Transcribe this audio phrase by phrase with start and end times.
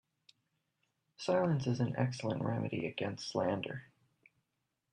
[1.17, 3.83] Silence is an excellent remedy against slander.